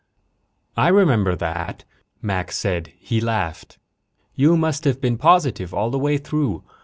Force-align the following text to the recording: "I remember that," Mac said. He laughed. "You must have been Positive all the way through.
"I 0.75 0.87
remember 0.87 1.35
that," 1.35 1.83
Mac 2.23 2.51
said. 2.53 2.91
He 2.97 3.21
laughed. 3.21 3.77
"You 4.33 4.57
must 4.57 4.83
have 4.85 4.99
been 4.99 5.19
Positive 5.19 5.75
all 5.75 5.91
the 5.91 5.99
way 5.99 6.17
through. 6.17 6.63